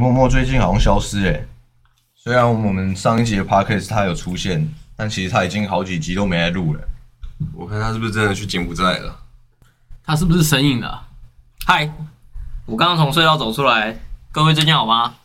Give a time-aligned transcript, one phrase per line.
[0.00, 1.46] 默默最近好像消失诶。
[2.16, 6.80] 虽然我们上一集的 podcast 他有出现，但其实他已经好几集都没来录了。
[7.52, 9.14] 我看他是不是真的去柬埔寨了？
[10.02, 11.06] 他是不是神隐了？
[11.66, 11.92] 嗨，
[12.64, 13.94] 我刚刚从隧道走出来，
[14.32, 15.16] 各位最近好吗？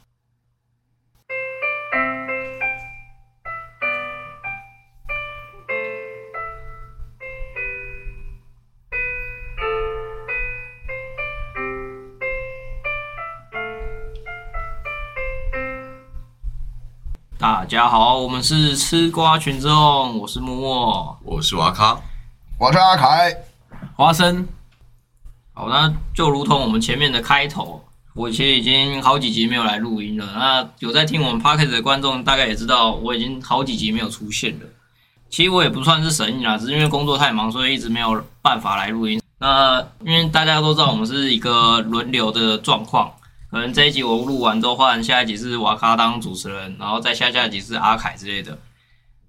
[17.65, 21.17] 大家好，我们是吃瓜群众，我是默默。
[21.23, 21.99] 我是瓦卡，
[22.59, 23.35] 我是阿凯，
[23.95, 24.47] 花生，
[25.51, 27.83] 好，那就如同我们前面的开头，
[28.13, 30.29] 我其实已经好几集没有来录音了。
[30.35, 34.65] 那有在听我们 p o c k e t 的观众大概也知道，我已经好几集没有出现了。
[35.31, 39.19] 其实我也不算是神隐啦，只是因为工作太忙，所以一直没有办法来录音。
[39.39, 43.11] 那因为大家都知道，我们是一个轮流的状况，
[43.55, 48.59] 可能这一集我录完之后换下一集是瓦卡当主持人，然后再下下一集是阿凯之类的。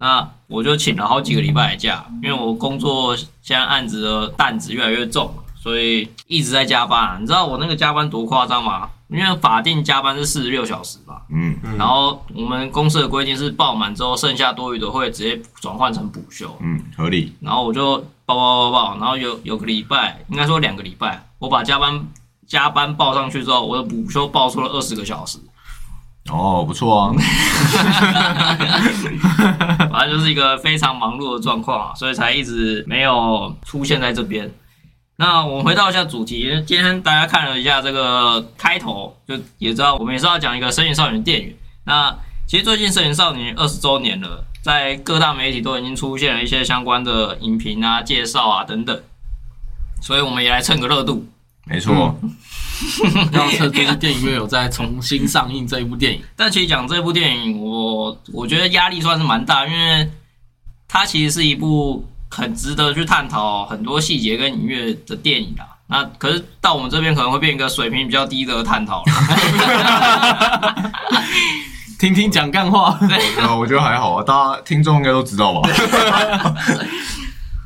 [0.01, 7.23] 那我就请了好几个礼拜的假，因为我工作现在案子的担子越来越重，所以一直在加班。
[7.23, 8.91] 你知道我那个加班多夸张吗？
[9.06, 16.53] 因为法定加班是四十六小时吧，嗯然后我们公司的规定是报满之后，剩下多余的会直接转换成补休。
[16.58, 17.33] 嗯，合理。
[17.39, 22.05] 然后我就报报报报，然后有有个礼拜，应该说两个礼拜，我把加班
[22.47, 25.39] 加班报上去之后，我的补休报出了二十个小时，
[26.30, 27.12] 哦，不错啊。
[29.91, 34.52] 反正就是一个非常忙碌的状况啊，所以才一直没有出现在这边。
[35.19, 41.56] 那我们回到一下主题，今天大家看了一下这个开头，就也知道我们也是要讲一个《神隐少女》的电影。
[41.84, 42.14] 那
[42.47, 49.00] 其实最近《神隐少女》二十周年了，在各大媒体都已经出现了一些相关的影评啊、介绍啊等等，
[50.02, 51.27] 所以我们也来蹭个热度。
[51.69, 52.17] 没错，
[53.33, 60.08] 要趁这部电影院有在重新上映这一部电影，但其实讲这部电影，我我觉得压力算是蛮大，因为
[60.86, 65.67] 它其实是一部很值得去探讨很多细节跟音乐的电影啦。
[65.89, 69.12] 那可是到我们这边可能会变一个水平比较低的探讨了。
[71.98, 72.96] 听听讲干话。
[73.41, 75.68] 啊， 我觉得还好啊，大家听众应该都知道吧？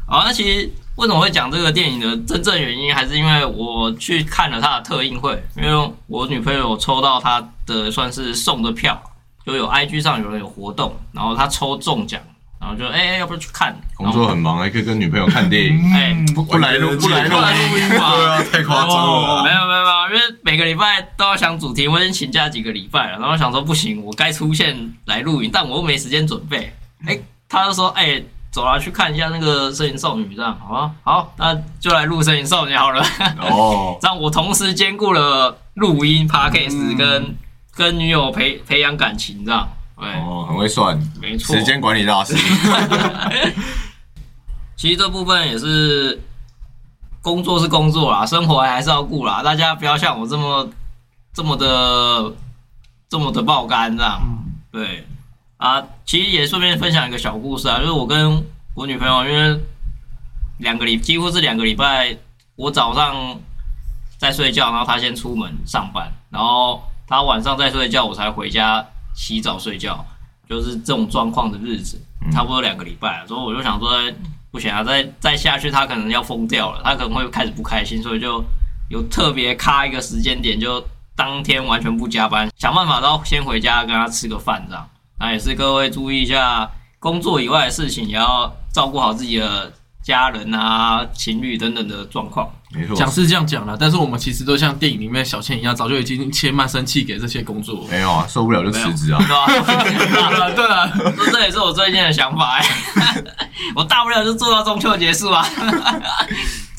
[0.06, 9.00] 好，那其实为什么会讲这个电影的真正原因，还是因为我去看了他的特映会，因为我女朋友抽到他的算是送的票，
[9.46, 12.20] 就有 IG 上有人有活动，然后他抽中奖，
[12.60, 13.74] 然后就哎、要不要去看？
[13.94, 19.42] 工作很忙，还可以跟女朋友看电影，哎、不不来录不来录不来录音嘛对啊，太夸张了啦。
[19.44, 26.72] 没有没有没有，因为每个礼拜都要想主题，我已经请假几个礼拜了，然后想说不行，我该出现来录影，但我又没时间准备。
[27.06, 27.18] 哎、
[27.48, 30.94] 他就说，哎、走啦，去看一下那个《摄影少女》，这样好吗？
[31.02, 33.04] 好，那就来录《摄影少女》好了，
[33.40, 37.36] 哦， 这样我同时兼顾了录音、podcast 嗯跟、
[37.74, 39.68] 跟女友培培养感情，这样。
[39.96, 41.54] 对，哦，很会算，没错。
[41.54, 42.34] 时间管理大师。
[44.74, 46.18] 其实这部分也是
[47.20, 49.42] 工作是工作啦，生活还是要顾啦。
[49.42, 50.66] 大家不要像我这么
[51.34, 52.32] 这么的
[53.08, 54.20] 这么的爆肝这样。
[54.72, 55.06] 对
[55.60, 58.42] 啊，其实也顺便分享一个小故事啊，就是我跟
[58.74, 59.60] 我女朋友，因为
[60.58, 62.16] 两个礼几乎是两个礼拜，
[62.56, 63.38] 我早上
[64.16, 68.82] 在睡觉，然后她先出门上班，然后她晚上在睡觉，我才回家
[69.14, 70.02] 洗澡睡觉，
[70.48, 72.00] 就是这种状况的日子，
[72.32, 73.90] 差不多两个礼拜了，所以我就想说。
[74.52, 78.44] 不行啊，再再下去她可能要疯掉了，她可能会开始不开心，所以就
[78.88, 80.84] 有特别卡一个时间点，就
[81.14, 84.88] 当天完全不加班，想办法到先回家跟他吃个饭这样。
[85.20, 89.72] 那也是各位注意一下，工作以外的事情也要照顾好自己的
[90.02, 92.48] 家人啊、情侣等等的状况。
[92.72, 97.84] 没错，讲是这样讲了，但是我们其实都像电影里面小倩一样，早就已经切慢生气给这些工作。
[97.90, 99.28] 没有啊，受不了就辞职啊 对。
[100.38, 100.50] 吧？
[100.56, 102.64] 对啊，这这也是我最近的想法哎、
[103.76, 105.44] 我大不了就做到中秋结束啊。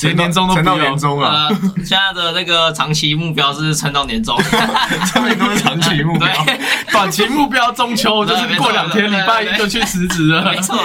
[0.01, 4.37] 连年终都撑到年终啊，呃，现在的那个长期目标是撑到年终。
[5.13, 6.27] 这边都是长期目标。
[6.45, 6.59] 对，
[6.91, 10.57] 短期目标中秋就是过两天礼拜一就去辞职了没。
[10.57, 10.77] 错。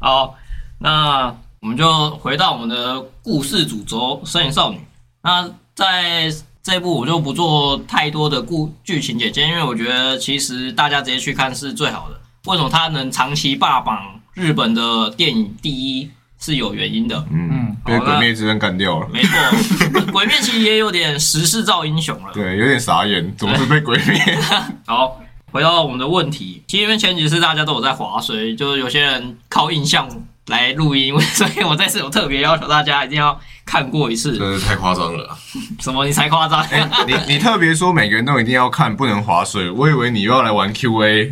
[0.00, 0.34] 好，
[0.78, 4.76] 那我们就回到我们的故事主轴《身影少女》。
[5.22, 6.30] 那在
[6.62, 12.20] 这一部我就不做太多的故剧情简介，因为我觉得其实大家直接去看是最好的。
[12.46, 16.08] 为什么它能长期霸榜日本的电影第一
[16.38, 17.26] 是有原因的。
[17.30, 19.08] 嗯，被鬼灭之刃干掉了。
[19.12, 22.30] 没错， 鬼灭其实也有点时势造英雄了。
[22.32, 24.38] 对，有点傻眼，怎么是被鬼灭？
[24.86, 25.20] 好，
[25.50, 30.08] 回到我们的问题，其实因为前几次大家都有在划，所以就是有些人靠印象
[30.48, 34.36] 来录音， 所以我这次有特别要求大家一定要看过一次。
[34.36, 35.36] 真是太夸张了。
[35.80, 36.04] 什么？
[36.04, 36.60] 你才夸张？
[36.70, 39.70] 哎、你你特别说每个人都一定要看，不能划水。
[39.70, 41.30] 我以为你又要来玩 Q&A，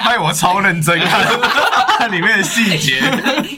[0.00, 1.24] 害 我超认真看
[1.98, 3.00] 看 里面的细节。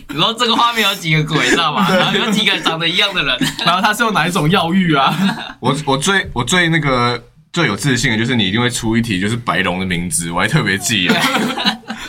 [0.08, 1.86] 你说这个画面有几个鬼，知道吗？
[1.90, 3.36] 然后有几个长得一样的人。
[3.64, 5.14] 然后他是用哪一种药浴啊？
[5.60, 11.20] 我我最我最那个最有自信的就是你一定会出一题，就是白龙的名字，我还特别记了。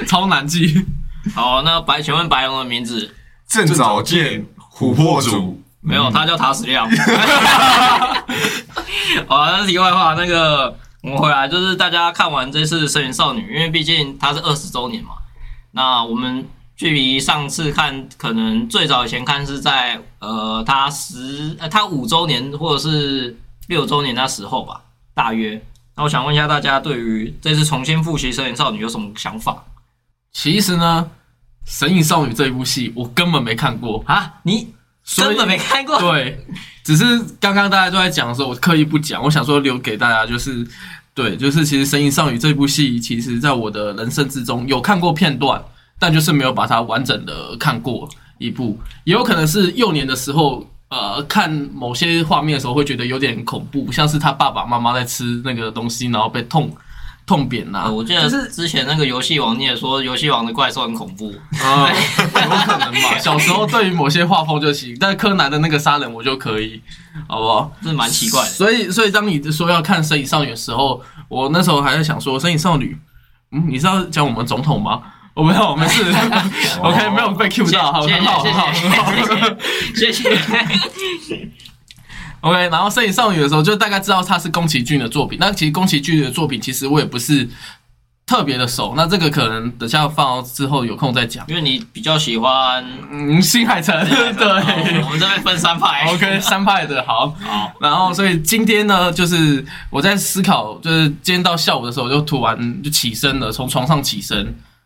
[0.07, 0.85] 超难记。
[1.33, 3.13] 好，那白，请问白龙的名字？
[3.47, 6.89] 郑早见琥珀主，没有，他叫塔矢亮。
[9.27, 10.13] 好，那是题外话。
[10.13, 15.11] 那个我们回来，就是大家看完这次《神隐少女》，因为毕竟它是二十周年嘛。
[15.71, 16.45] 那我们
[16.75, 23.35] 距离上次看，可能最早以前看是在呃，它十呃，它五周年或者是
[23.67, 24.81] 六周年那时候吧，
[25.13, 25.61] 大约。
[25.95, 29.63] 那我想问一下大家，对于这次重新复习《神隐少女》有什么想法
[30.31, 31.09] 其实呢，
[31.65, 34.33] 《神隐少女》这一部戏我根本没看过，啊？
[34.43, 34.67] 你
[35.17, 35.99] 根本没看过？
[35.99, 36.37] 对，
[36.83, 37.03] 只是
[37.39, 40.67] 刚刚大家都在讲的时候，我刻意不讲，我想说留给大家，就是
[41.13, 45.63] 对，就是其实《神隐少女》这部戏，其实在我的人生之中有看过片段，
[45.99, 48.07] 但就是没有把它完整的看过
[48.37, 50.67] 一部，也有可能是幼年的时候。
[50.91, 56.69] 呃，看某些画面的时候会觉得有点恐怖，像是他爸爸妈妈在吃那个东西，然后被痛
[57.31, 61.33] 痛扁呐、呃我记得就是之前那个游戏王你也说游戏王的怪兽很恐怖，
[61.63, 63.17] 啊，有可能吧。
[63.23, 66.81] 小时候对于某些画风就行，但柯南的那个杀人我就可以，
[67.29, 67.71] 好不好？
[67.81, 68.49] 这蛮奇怪的。
[68.49, 72.93] 所以，所以当你说要看《神隐少女》的时候，我那时候还在想说，《神隐少女》，
[73.55, 75.01] 嗯，你是要讲我们总统吗？
[75.33, 76.03] 我没有，没事
[76.83, 79.47] ，OK，没有被 Q 到，好，很好，很好，很好。
[79.95, 80.29] 谢谢。
[82.41, 85.37] OK，然后《摄影少女》的时候，就大概知道她是宫崎骏的作品。
[85.39, 87.47] 那其实宫崎骏的作品，其实我也不是
[88.25, 88.93] 特别的熟。
[88.95, 91.45] 那这个可能等下放到之后有空再讲。
[91.47, 94.47] 因为你比较喜欢，嗯，新海诚， 对。
[94.47, 96.05] 哦我们这边分三派。
[96.13, 104.37] OK，三派的好，好，然后所以今天呢，就是我在思考，就是今天到下午的时候，我就突然就起身了，从床上起身，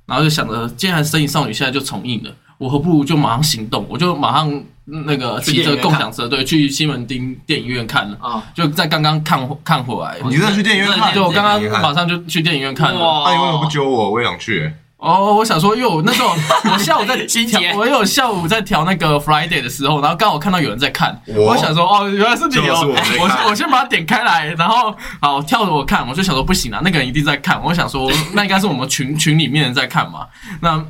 [0.06, 10.18] 然后就想着，既然《神隐少女》现在就重映了，我何不如就马上行动，我就马上那个骑着共享车，对，去西门町电影院看了，啊，就在刚刚看看回来。
[10.26, 11.12] 你真的去电影院看？
[11.12, 13.00] 对，我刚刚马上就去电影院看了。
[13.00, 13.24] 哇。
[13.26, 14.12] 那你为什么不揪我？
[14.12, 16.36] 我也想去、哦，我想说，因为我那时候
[16.72, 21.46] 我下午在调我有下午在调那个 Friday 的时候，然后刚好看到有人在看，我？
[21.54, 30.28] 我想说，哦，原来是你哦，我我先把它点开来，然后好跳着我看，我就想说不行啊，那个人一定在看，我想说那应该是我们群群里面人在看嘛，
[30.62, 30.86] 那。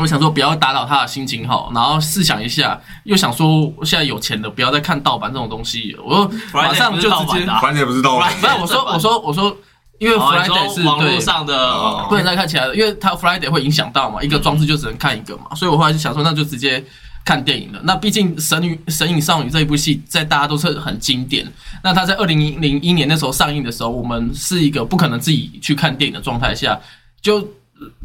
[0.00, 8.18] 我想说不要打扰他的心情好，然后试想一下，又想说我现在有钱的，不要再看盗版这种东西，我说马上就直接，反正也不知道。
[8.40, 9.56] 不是我说我说我说，
[9.98, 16.82] 因为 Friday 是说网络对上的哦不能再看起来了，因为它 Friday 会影响到嘛，一个装置就只能看一个嘛，所以我后来就想说，那就直接
[17.24, 17.80] 看电影了。
[17.84, 21.46] 那毕竟《神女神隐少女》这一部戏在大家都是很经典，
[21.82, 26.78] 那它在二零零一年那时候上映的时候，我们是一个不可能自己去看电影的状态下，
[27.20, 27.46] 就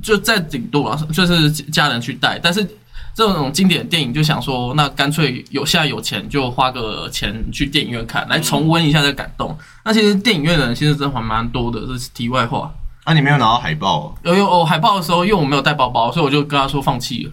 [0.01, 2.67] 就在顶多啊，就是家人去带，但是。
[3.17, 9.57] 这种经典电影就想说，那干脆有现在有钱就花个钱去电影院看，来重温一下这感动。
[9.85, 12.69] 那其实电影院的人其实真的还蛮多的，这是题外话。
[13.05, 17.31] 啊，你没有拿到海报、哦，有有我海报的时候，因为我没有带包包，所以我就跟他说放弃了。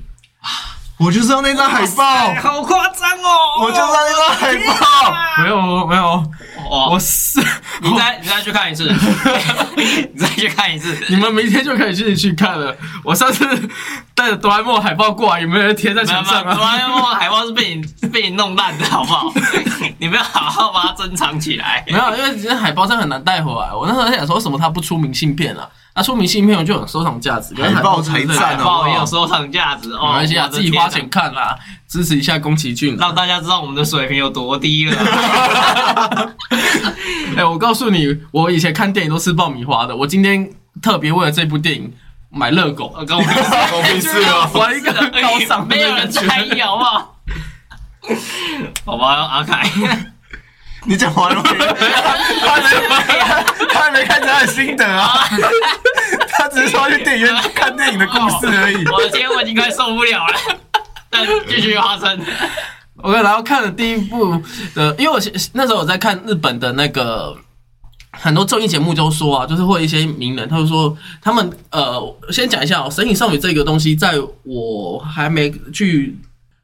[1.03, 2.05] 我就是要那张海报，
[2.41, 3.63] 好夸张哦！
[3.63, 5.15] 我就是要那张海报。
[5.43, 6.03] 没有没有，
[6.71, 7.41] 哇我是
[7.81, 8.85] 你再你再去看一次，
[9.77, 10.97] 你再去看一次。
[11.09, 12.75] 你们明天就可以自己去看了。
[13.05, 13.45] 我上次
[14.15, 16.55] 带着哆啦 A 梦海报过来，有没有人贴在墙上啊？
[16.55, 19.33] 哆啦 A 梦海报是被你 被你弄烂的，好不好？
[19.99, 21.85] 你不要好好把它珍藏起来。
[21.89, 23.73] 没有，因为其实海报真的很难带回来。
[23.73, 25.69] 我那时候在想说，为什么他不出明信片啊？
[25.95, 31.57] 那说明信片就有收藏价值，海报才赞海报也有收藏价值哦，没关系啊，我的自己花天钱看啦，
[31.87, 32.97] 支持一下宫崎骏。
[32.97, 34.97] 让大家知道我们的水平有多低了。
[37.37, 39.95] 哎、我告诉你，我以前看电影都吃爆米花的。
[39.97, 41.93] 我今天特别为了这部电影
[42.31, 43.35] 买热狗，跟我们
[43.71, 44.51] 狗屁事哦！
[44.59, 47.17] 玩一个高尚的没有人在意，好不好？
[48.85, 49.71] 好吧，阿凯，
[50.85, 51.51] 你讲完了没？
[51.51, 55.29] 他还没，他还没看他的心得啊，
[56.29, 58.85] 他只是说去电影院看电影的故事而已。
[58.89, 60.35] 我的天，我已经快受不了了。
[61.09, 62.21] 但继续发生
[62.97, 64.41] ，OK，然后看了第一部
[64.75, 65.21] 的，因为我
[65.53, 67.37] 那时候我在看日本的那个
[68.13, 76.19] 很多综艺节目就说啊，就是会有一些名人，他就说他们呃，先讲一下哦，《神隐少女》这个东西，在我还没去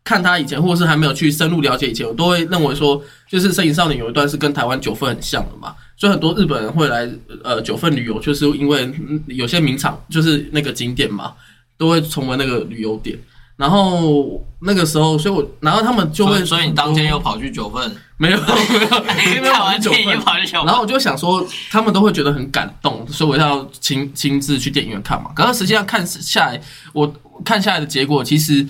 [0.09, 2.99] 看他以前，或者是还没有去深入了解以前，我都会认为说，
[3.29, 7.07] 就是《神隐少女》有一段是跟台湾九份很像的嘛，所以很多日本人会来
[7.45, 11.35] 呃九份旅游，就是因为嗯有些名场就是那个景点嘛，
[11.77, 13.19] 都会成为那个旅游点。
[13.59, 20.21] 然后那个时候，所以我然后他们就会，所以你当天又跑去九份，没有 没有没有看跑完电影又。
[20.21, 25.33] 跑去九份，然后我就想说，他们都会觉得很感动，所以我要亲亲自去电影院看嘛。
[25.35, 26.63] 可是实际上看下来，
[26.93, 27.13] 我
[27.45, 28.65] 看下来的结果，其实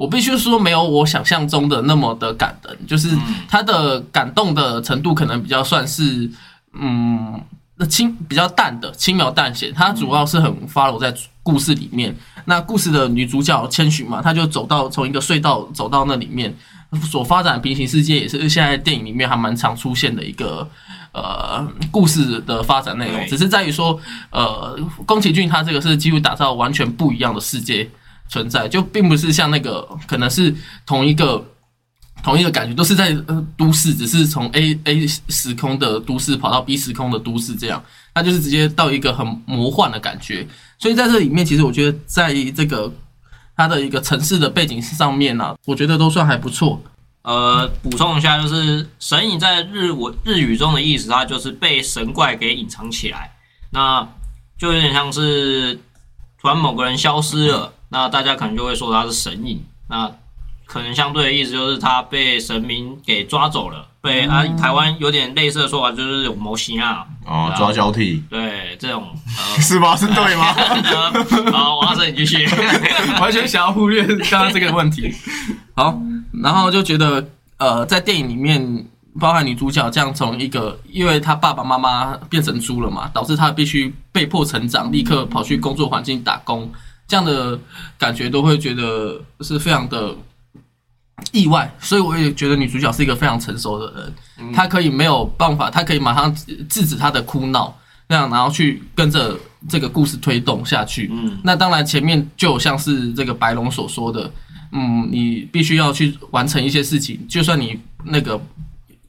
[0.00, 3.10] 我必须说没有我想象中的那么的感人，就是
[3.46, 6.30] 他的感动的程度可能比较算是
[6.72, 7.38] 嗯
[7.76, 12.16] 那轻比较淡的轻描淡写，他主要是很 follow 在故事里面。
[12.46, 16.56] 那故事的女主角千寻嘛，她就走到从一个隧道走到那里面，
[17.10, 20.66] 所发展平行世界也是现在电影里面还蛮常出现的一个
[21.12, 27.86] 呃故事的发展内容，只是在于说呃宫崎骏他这个是几乎打造完全不一样的世界
[28.30, 30.54] 存在，就并不是像那个可能是
[30.86, 31.44] 同一个。
[32.22, 37.82] 同一个感觉都是在呃都市，只是从 A A 时空的都市跑到 B 时空的都市，这样，
[38.12, 40.46] 它就是直接到一个很魔幻的感觉。
[40.78, 42.92] 所以在这里面，其实我觉得在这个
[43.56, 46.82] 它的一个城市的背景上面呢、啊，我觉得都算还不错。
[47.22, 53.32] 呃，补充一下，就是神隐在日文日语中的意思，它就是被神怪给隐藏起来，
[53.70, 54.06] 那
[54.58, 55.80] 就有点像是
[56.38, 60.10] 突然某个人消失了，那大家可能就会说他是神隐，那
[60.64, 69.04] 可能相对的意思就是他被神明给抓走了，被啊台湾有点类似的说法就是有模型啊，哦，抓交替对这种
[69.36, 69.96] 呃是吗？
[69.96, 70.54] 是对吗？
[70.54, 72.46] 呃， 好，王老师你继续，
[73.20, 75.12] 完全想要忽略刚刚这个问题。
[75.74, 76.00] 好，
[76.42, 77.28] 然后就觉得
[77.58, 78.86] 呃，在电影里面，
[79.18, 86.70] 包含女主角这样从一个，因为她爸爸妈妈变成猪了嘛，导致她必须被迫成长，立刻跑去工作环境打工，
[87.10, 87.58] 这样的
[87.98, 90.14] 感觉都会觉得是非常的。
[91.32, 93.92] 意外，所以我也觉得女主角是一个非常成熟的
[94.38, 96.34] 人，她可以没有办法，她可以马上
[96.66, 97.76] 制止她的哭闹，
[98.08, 99.38] 那样然后去跟着
[99.68, 101.10] 这个故事推动下去。
[101.12, 104.32] 嗯，那当然前面就有像是这个白龙所说的，
[104.72, 108.40] 嗯，你必须要去完成一些事情，就算你那个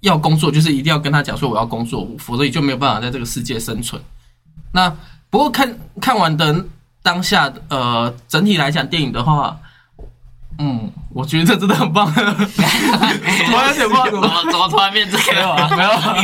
[0.01, 3.99] 要工作，就是一定要跟他讲说我要工作，否则你就没有办法在这个世界生存。
[4.73, 4.93] 那
[5.29, 6.65] 不过看看完的
[7.03, 9.57] 当下，呃，整体来讲电影的话，
[10.59, 12.05] 嗯，我觉得真的很棒。
[12.15, 15.53] 我有点忘怎了，么怎么突然变这没有个？
[15.53, 16.15] 啊，没有啊。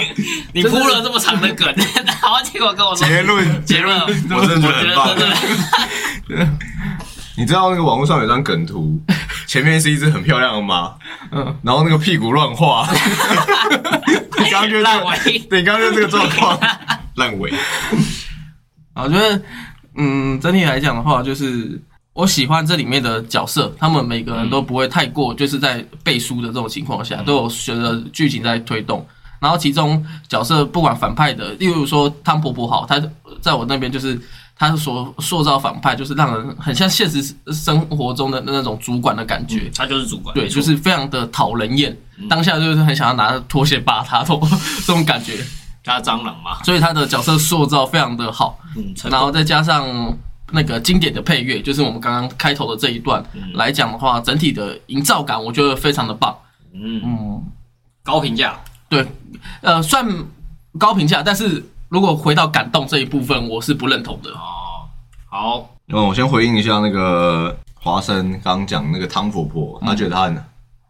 [0.53, 1.67] 你铺了这么长的梗，
[2.05, 5.17] 然后结果跟我说结论，结论，我真的觉得很
[6.37, 6.57] 棒
[7.37, 8.99] 你知道那个网络上有张梗图，
[9.45, 10.91] 前面是一只很漂亮的马，
[11.31, 12.87] 嗯，然后那个屁股乱画，
[14.43, 15.39] 你刚刚就是烂尾。
[15.49, 16.59] 对，你刚刚就是这个状况，
[17.15, 17.53] 烂尾。
[18.95, 19.39] 我觉得，
[19.97, 21.81] 嗯，整体来讲的话，就是
[22.13, 29.05] 我喜欢这里面的角色，他们每个人都不会太过，就是在背书的这种情况下，都有随着剧情在推动。
[29.39, 32.99] 然后其中角色不管反派的，例如说汤婆婆好，她
[33.39, 34.19] 在我那边就是
[34.57, 39.69] 她所塑造反派，就是让人很像现实生活中的那种主管的感觉。
[39.75, 41.95] 她就是主管，对，就是非常的讨人厌，
[42.27, 44.41] 当下就是很想要拿拖鞋扒他头
[44.87, 45.33] 这种感觉，
[45.87, 48.59] 加蟑螂嘛，所以他的角色塑造非常的好。
[48.75, 49.87] 嗯，然后再加上
[50.51, 56.37] 那个经典的配乐，就是我们刚刚开头的这一段来讲的话，整体的营造感我觉得非常的棒。
[56.73, 57.01] 嗯。
[57.03, 57.43] 嗯，
[58.03, 59.05] 高评价，对，
[59.61, 60.05] 呃，算
[60.77, 64.29] 高评价，但是如果回到感动这一部分，我是不认同的。
[64.31, 64.87] 哦，
[65.29, 70.43] 好，那我先回应一下那个华生刚刚讲那个汤婆婆，她觉得她很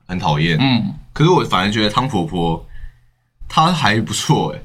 [0.08, 2.64] 很讨厌，嗯，可是我反而觉得汤婆婆
[3.48, 4.60] 她还不错哎，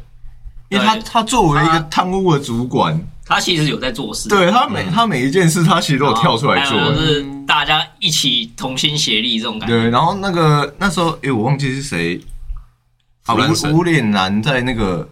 [0.73, 6.79] 因为他他作为一个她汤屋的主管，他其实有在做事，对他每他每一件事他其实都有跳出来做。
[6.79, 12.21] 还有就欸，是大家一起同心协力这种感觉，对，然后那个那时候诶，我忘记是谁
[13.25, 13.71] 啊，弗兰神。
[13.73, 15.07] 无无脸男在那个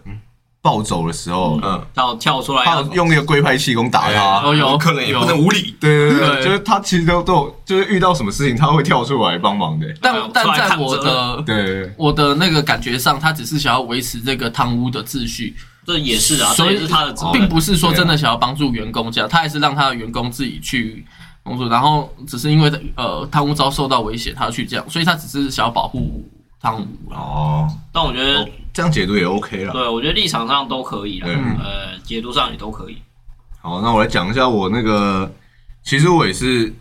[0.61, 4.41] 暴走的时候，嗯，要跳出来他要用那个龟派气功打他。
[4.47, 5.75] 哦有可能也有不能无理。
[5.79, 9.87] 对对对，就是他其实都都有，就是遇到什么事情他会跳出来帮忙的。
[10.01, 21.03] 但但在我的对我的那个感觉上，他只是想要维持这个汤屋的秩序，这也是啊，所以这也是他的并不是说真的想要帮助员工这样，他还是让他的员工自己去
[21.41, 26.23] 工作，然后只是因为呃贪污遭受到威胁，他去这样，所以他只是想要保护
[26.61, 26.87] 汤屋。
[27.09, 29.73] 哦，但我觉得，这样解读也 OK 了。
[29.73, 31.35] 对我觉得立场上都可以啦，对。
[31.35, 32.97] 呃，解读上也都可以，
[33.61, 35.31] 好，那我来讲一下我那个，
[35.83, 36.73] 其实我也是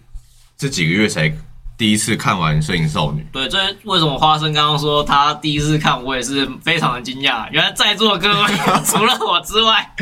[0.56, 1.32] 这几个月才
[1.76, 3.20] 第一次看完《摄影少女》。
[3.32, 8.48] 对，这为什么花生刚刚说他第一次看，我也是非常的惊讶，原来在座的各位
[8.84, 9.94] 除了我之外，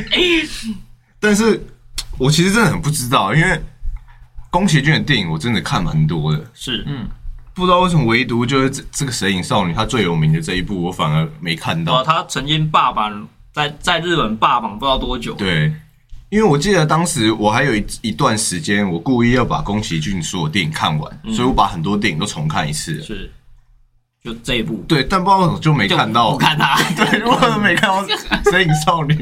[1.21, 1.65] 但是
[2.19, 3.61] 我其实真的很不知道，因为
[4.51, 6.85] 宫崎骏的电影我真的看蛮多的，是
[7.59, 12.05] 不知道为什么唯独就是这这个《神隐少女》她最有名的这一部，我反而没看哦，到。
[12.05, 15.73] 她曾经霸榜在在日本霸榜不知道多久，对，
[16.29, 23.03] 因为我记得当时我还有一一段时间，我故意要把宫崎骏所有电影看完，所以我把很多电影都重看一次。
[23.03, 23.29] 是，
[24.23, 26.31] 就这一部对，但不知道为什么就没看到。
[26.31, 26.77] 不看他。
[26.95, 28.05] 对，我都没看到
[28.53, 29.15] 《神隐少女》。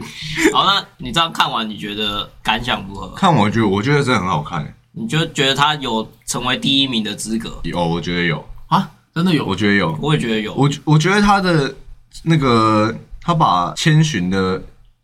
[0.53, 3.09] 好，那你这样看完，你觉得感想如何？
[3.15, 4.75] 看我觉得，我觉得真的很好看。
[4.99, 7.61] 你就觉得他有成为第一名的资格？
[7.65, 9.95] 有，我觉得有，啊，真的有我觉得有。
[10.01, 10.55] 我也觉得有。
[10.55, 11.75] 我我觉得他的
[12.23, 14.63] 那个，他把千寻的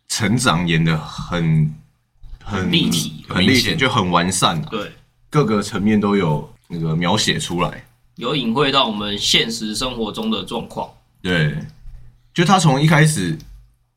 [0.09, 1.71] 成长演的很
[2.43, 4.91] 很立体很立体，显就很完善啊，对，
[5.29, 7.85] 各个层面都有那个描写出来。
[8.17, 10.89] 有隐晦到我们现实生活中的状况。
[11.21, 11.55] 对，
[12.33, 13.39] 就他从一开始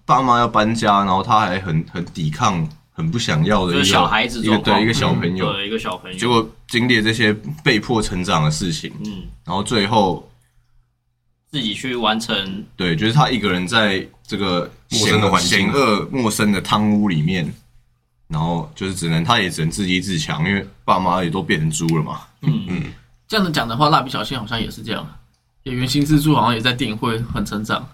[0.06, 6.18] 爸妈要搬家，然后他还很很抵抗，很不想要的一个就是小孩子一个对一个小朋友，对，一个小朋友。
[6.18, 10.32] 结果经历了这些被迫成长的事情，嗯，然后最后
[11.52, 15.60] 自己去完成，对，就是他一个人在这个陌生的环境。
[15.60, 17.54] 险恶、陌生的汤屋里面，
[18.30, 22.22] 然后就是只能他也只能自立自强，因为爸妈也都变成猪了嘛。
[22.44, 22.66] 嗯。
[22.70, 22.84] 嗯，
[23.28, 25.06] 这样子讲的话，蜡笔小新好像也是这样，
[25.64, 27.86] 演员新之助好像也在电影会很成长。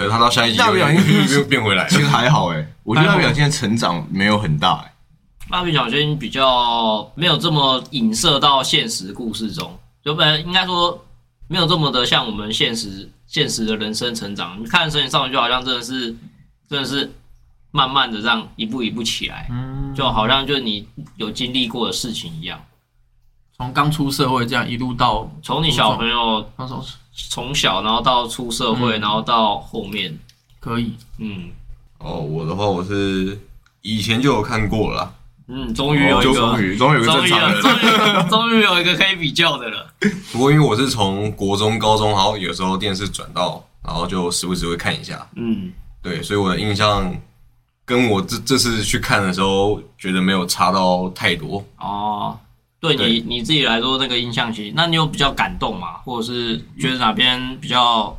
[0.00, 2.08] 可是他到下一集又大不了又又变回来其实了。
[2.08, 4.94] 还好哎、我觉得他表现成长没有很大哎、
[5.50, 11.04] 蜡笔小新比较没有这么影射到现实故事中，就本来应该说
[11.48, 14.58] 没有这么的像我们现实现实的人生成长。
[14.58, 16.16] 你看《神隐少女》就好像真的是
[16.66, 17.12] 真的是
[17.70, 22.58] 慢慢的让一步一步起来，嗯，就好像就是你有经历过的事情一样。
[23.58, 26.82] 从刚出社会这样一路到从你小朋友那时候
[27.28, 29.00] 从小，然后到出社会，嗯。
[29.00, 30.18] 然后到后面，
[30.58, 31.50] 可以，嗯。
[31.98, 33.38] 哦，我的话我是
[33.82, 35.12] 以前就有看过了啦，
[35.48, 39.86] 嗯，终于有一就个，终于终于有一个终于有，正常人，终于 终于有一个可以比较的了。
[40.32, 45.28] 不过因为我是从国中、高中，然后有时候电视转到，然后就时不时会看一下。
[45.36, 47.14] 嗯，对，所以我的印象
[47.84, 51.62] 跟我这这次去看的时候，觉得没有差到太多。
[51.78, 52.38] 哦，
[52.80, 55.98] 对对你你自己来说，那个印象其实，那你有比较感动吗？
[56.04, 58.18] 或者是觉得哪边比较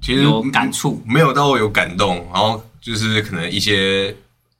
[0.00, 1.02] 其实有感触？
[1.04, 4.14] 没有到有感动，然后就是可能一些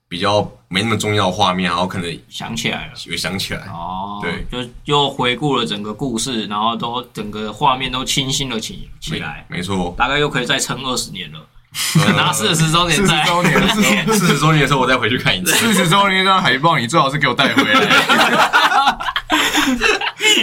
[0.09, 2.92] 比较没那么重要的画面，然后可能想起来了？
[3.07, 3.61] 有想起来。
[3.68, 11.38] 哦，对，就又回顾了整个故事，然后都整个画面都清新了起起来，没错，大概又可以再撑二十年了。
[12.05, 15.53] 等到四十周年四再十周年，四十周年的时候我再回去看一次。
[15.53, 17.79] 四十周年那张海报，你最好是给我带回来。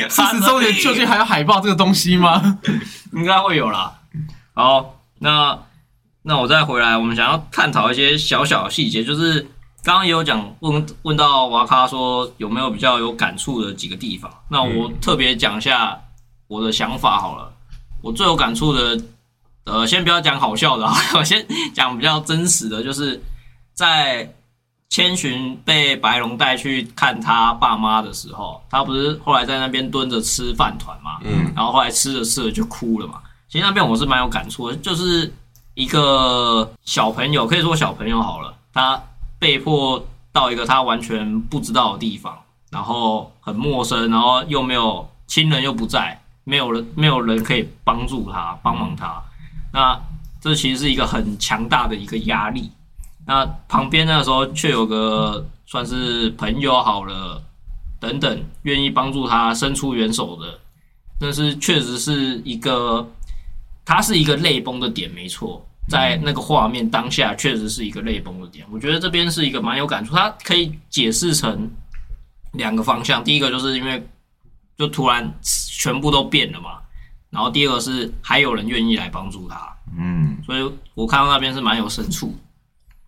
[0.10, 2.60] 四十周年究竟还有海报这个东西吗？
[3.14, 4.00] 应该会有啦。
[4.54, 5.58] 好，那
[6.24, 9.42] 那我再回来，我们想要探讨一些小小的细节，就是
[9.84, 16.00] 刚刚也有讲问问到瓦卡说有没有比较有感触的几个地方，那我特别讲一下
[16.48, 17.52] 我的想法好了。
[18.02, 19.00] 我最有感触的，
[19.66, 23.22] 呃，先不要讲好笑的啊， 我先讲比较真实的，就是
[23.74, 24.32] 在
[24.96, 31.20] 千寻被白龙带去看他爸妈的时候，他不是后来在那边蹲着吃饭团嘛？
[31.26, 33.16] 嗯，然后后来吃着吃着就哭了嘛。
[33.50, 35.30] 其实那边我是蛮有感触的，就是
[35.74, 38.98] 一个小朋友，可以说小朋友好了，他
[39.38, 42.34] 被迫到一个他完全不知道的地方，
[42.72, 49.22] 然后很陌生，然后又没有亲人又不在，没有人没有人可以帮助他帮忙他，
[49.74, 50.00] 那
[50.40, 52.72] 这其实是一个很强大的一个压力。
[53.28, 57.42] 那旁边那个时候却有个算是朋友好了，
[58.00, 60.60] 等等，愿意帮助他伸出援手的，
[61.20, 63.08] 但是确实是一个，
[63.84, 68.66] 他是一个泪崩的点，没错，在那个画面当下确实是一个泪崩的点。
[68.72, 71.68] 我觉得这边是一个蛮有感触，它可以解释成
[72.54, 74.08] 两个方向，第一个就是因为
[74.78, 76.78] 就突然全部都变了嘛，
[77.32, 82.34] 然后第二个是还有人愿意来帮助他，嗯，所以我看到那边是蛮有深处的。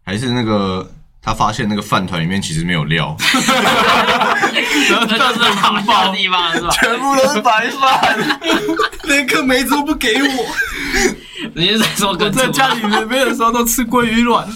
[0.07, 0.89] 还是那个
[1.21, 6.69] 他发现那个饭团里面其实没有料， 这就是好笑的地方，是吧？
[6.69, 8.39] 全部都是白饭，
[9.03, 10.29] 连颗梅子都不给我。
[11.53, 14.47] 你是在说我跟在家里面没有的时候都吃鲑鱼卵。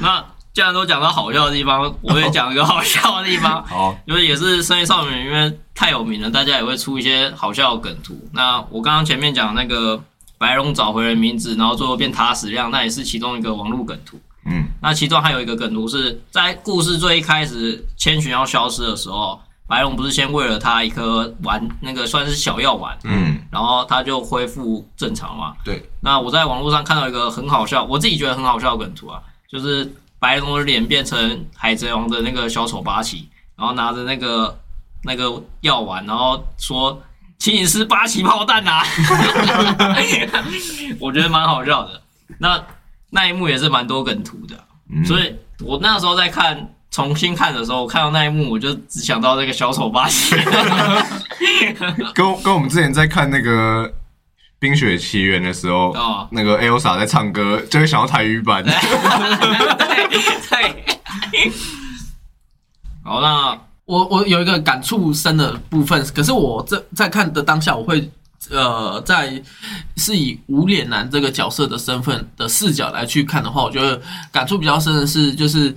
[0.00, 8.18] 那既然都讲到好笑的地方，我也讲一个好笑的地方， 好，就是也是《深夜少女》因为太有名了，大家也会出一些好笑的梗图。
[8.32, 10.02] 那我刚刚前面讲那个
[10.42, 14.18] 白龙找回了名字，然后最后变塔矢亮，那也是其中一个网络梗图。
[14.44, 25.54] 嗯，那其中还有一个梗图是在故事最一开始千寻要消失的时候，白龙不是先喂了他一颗丸，那个算是小药丸，嗯，然后他就恢复正常嘛。
[25.64, 34.58] 对，那我在网络上看到一个很好笑，我自己觉得很好笑的梗图啊，就是白龙的脸变成海贼王的那个小丑八旗，然后拿着那个
[35.04, 37.00] 那个药丸，然后说
[37.42, 38.84] ：“请你吃八旗炮弹啊！”
[41.00, 42.00] 我觉得蛮好笑的。
[42.38, 42.62] 那
[43.10, 44.54] 那一幕也是蛮多梗图的。
[44.94, 50.36] 嗯所以我那时候在看重新看的时候，我看到那一幕，我就只想到那个小丑八旗。
[52.14, 53.88] 跟跟我们之前在看那个
[54.60, 58.62] 《冰雪奇缘》的时候，哦那个 Elsa 在唱歌，就会想到台语版。
[58.62, 58.72] 对
[60.48, 61.52] 对。
[63.04, 68.10] 好，那我我有一个感触深的部分，可是我这在看的当下，我会
[68.50, 69.42] 呃，在
[69.96, 75.74] 是以无脸男这个角色的身份的视角来去看的话，我觉得感触比较深的是，就是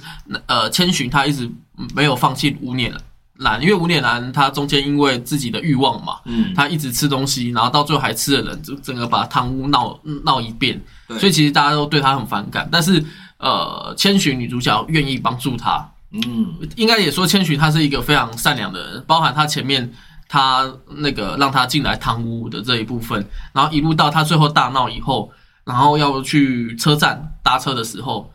[0.47, 1.49] 呃，千寻他一直
[1.93, 2.93] 没有放弃无脸
[3.37, 11.19] 男，因为无脸男他中间因为自己的欲望嘛，嗯，他一直吃东西，然后到最后还吃了人，就整个把汤屋闹闹一遍，对。
[11.19, 13.03] 所以其实大家都对他很反感，但是
[13.37, 19.91] 呃，千寻女主角愿意帮助他，嗯，应该也说千寻他是一个非常善良的人，包含他前面
[20.27, 25.31] 他那个让他进来贪污的这一部分，然后一路到他最后大闹以后，
[25.63, 28.31] 然后要去车站搭车的时候，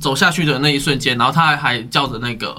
[0.00, 2.56] 走下去的那一瞬间，然后他还还叫着那个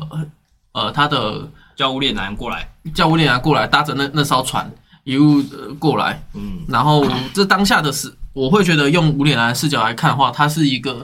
[0.71, 2.69] 呃他的叫无脸男过来。
[2.93, 4.71] 叫威廉来过来搭着那那艘船
[5.05, 7.03] 一路、呃、过来，嗯，然后
[7.33, 11.03] 这当下的事，我会觉得用无脸男视角来看的话，他是一个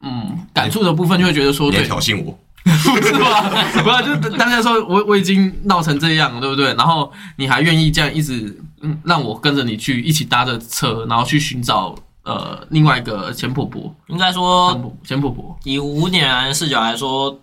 [0.00, 1.86] 嗯感触的部分，就会觉得说你在对。
[1.86, 2.38] 挑衅我，
[3.02, 3.50] 是吧？
[3.82, 6.72] 不要就大家说我我已经闹成这样了，对不对？
[6.74, 14.72] 然后你还愿意这样一直嗯让我跟着你去一起搭着车，然后去寻找呃另外一个钱婆婆，应该说
[15.04, 17.36] 钱婆婆婆，以无脸男的视角来说，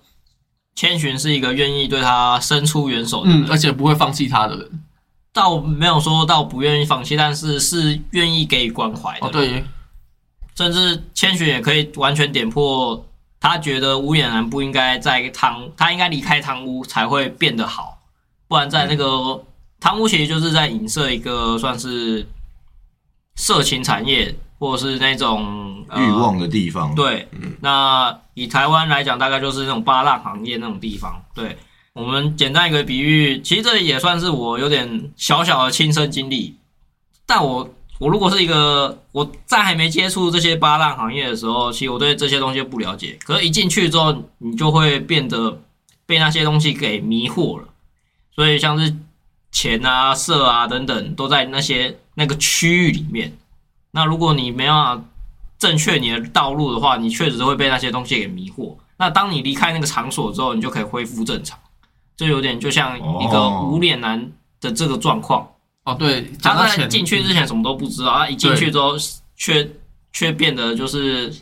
[0.75, 4.69] 千寻是一个愿意对他伸出援手的人，嗯，而且不会放弃他的人。
[5.33, 9.27] 倒没有说到不愿意放弃，但是是愿意给予关怀的。
[9.27, 9.63] 哦，，对，
[10.55, 13.05] 甚至千寻也可以完全点破，
[13.39, 17.99] 他觉得无脸男不应该在汤，他应该离开汤屋才会变得好，
[18.47, 19.43] 不然在那个
[19.79, 22.27] 汤屋其实就是在影射一个算是
[23.35, 27.29] 色情产业或者是那种、呃、欲望的地方。，对，
[27.61, 31.23] 那以台湾来讲，大概就是那种八大行业那种地方。
[31.33, 31.57] 对
[31.93, 36.57] 我们简单一个比喻，其实这也算是我有点小小的亲身经历。
[37.25, 43.19] 但我我如果是一个我在还没接触这些八浪行业的时候，其实我对这些东西不了解。
[43.23, 45.61] 可是，一进去之后，你就会变得
[46.05, 47.65] 被那些东西给迷惑了。
[48.33, 48.95] 所以，像是
[49.51, 53.37] 钱啊、色啊等等，都在那些那个区域里面。
[53.91, 55.03] 那如果你没办法
[55.57, 58.75] 正确你的道路的话，你确实会被那些东西给迷惑。
[58.97, 61.59] 那当你离开那个场所之后，你就可以恢复正常。
[62.15, 64.31] 这有点就像一个哦无脸男
[64.61, 65.47] 的这个状况，哦
[65.97, 68.95] 对，讲到他在进去之前什么都不知道，他一进去之后
[69.35, 69.67] 却
[70.13, 71.33] 却变得就是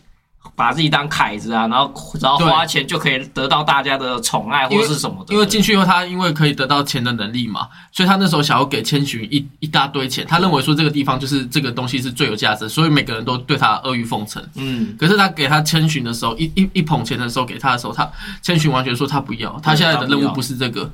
[0.55, 5.33] 把自己当凯子啊，然后然后花钱就可以得到大家的宠爱或者是什么的。
[5.33, 14.41] 因为进去以后，他因为可以得到钱的能力嘛，所以他那时候想要给千寻一一大堆钱，他认为说这个地方就是这个东西是最有价值，所以每个人都对他阿谀奉承。
[14.55, 18.09] 嗯，可是他给他千寻的时候，一一一捧钱的时候给他的时候，他
[18.41, 20.89] 千寻完全说他不要，他现在的任务不是这个，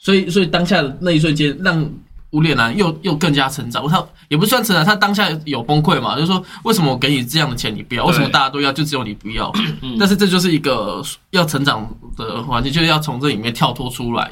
[0.00, 1.88] 所以所以当下的那一瞬间，让
[2.36, 3.88] 无脸男又又更加成长。
[3.88, 9.50] 他也不算成长，他当下有崩溃嘛，就是说为什么我给你这样的钱你不要，为什么大家都要，就只有你不要？
[9.98, 14.30] 但是这就是一个要成长的环境，就是要从这里面跳脱出来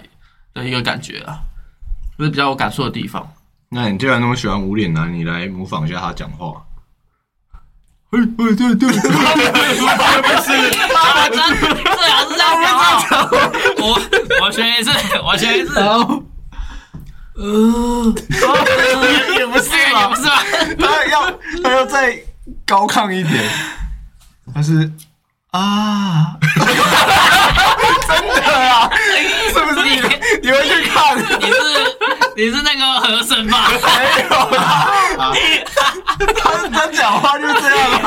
[0.53, 1.39] 的一个感觉啊，
[2.19, 3.27] 就是比较有感受的地方。
[3.71, 6.53] 那你既然那么喜欢无脸男，你来模仿一下他讲话。
[8.11, 9.35] 对对对，最好
[12.29, 12.55] 是这样。
[13.81, 14.01] 我
[14.41, 14.91] 我学一次，
[15.25, 15.81] 我学一次，
[17.37, 18.15] 呃，
[19.39, 20.45] 也不是吧不是吧？
[20.79, 21.31] 他要
[21.63, 22.17] 他要再
[22.67, 23.43] 高亢一点，
[24.55, 24.91] 他是
[25.51, 26.37] 啊，
[28.07, 28.91] 真的啊，
[29.53, 29.91] 是不是你
[30.43, 31.17] 你会去看？
[31.17, 31.59] 你是
[32.37, 33.69] 你是那个和珅吧？
[33.71, 33.77] 没
[34.31, 34.89] 有啦，
[36.37, 38.01] 他他讲话就是这样啊。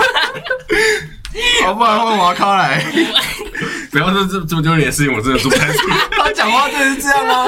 [1.64, 2.82] 好，不然换瓦康来，
[3.92, 5.98] 不要说这这么丢脸的事情，我真的说不太出来。
[6.12, 7.48] 他讲话真的是这样啊。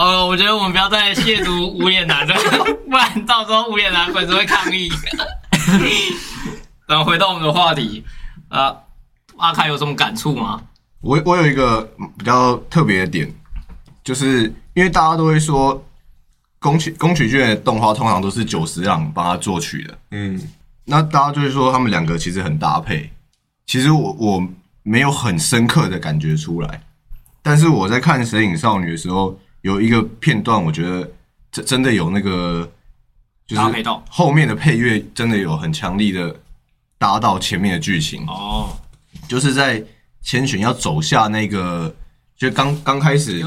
[0.00, 2.34] 呃，我觉得我们不要再亵渎无脸男了，
[2.88, 4.88] 不然到时候无脸男粉丝会抗议。
[6.88, 8.02] 然后回到我们的话题，
[8.48, 8.74] 呃，
[9.36, 10.58] 阿凯有什么感触吗？
[11.02, 11.82] 我我有一个
[12.16, 13.30] 比较特别的点，
[14.02, 15.84] 就是因为大家都会说
[16.58, 20.40] 宫崎宫崎骏的动画通常都是久石让帮他作曲的，嗯，
[20.86, 23.12] 那大家就会说他们两个其实很搭配。
[23.66, 24.48] 其实我我
[24.82, 26.82] 没有很深刻的感觉出来，
[27.42, 31.10] 但是我在看《神隐少女》的时候，有一个片段，我觉得
[31.52, 32.70] 真真的有那个
[33.46, 33.62] 就是
[34.08, 36.34] 后面的配乐真的有很强力的
[36.98, 38.26] 搭到前面的剧情。
[38.26, 38.76] 哦，
[39.28, 39.82] 就是在
[40.22, 41.94] 千寻要走下那个，
[42.36, 43.44] 就刚刚开始，